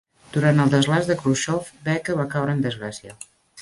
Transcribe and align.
Durant 0.37 0.61
el 0.63 0.71
desglaç 0.75 1.11
de 1.11 1.17
Khrusxov, 1.21 1.71
Becher 1.89 2.19
va 2.23 2.29
caure 2.35 2.57
en 2.59 2.69
desgràcia. 2.69 3.19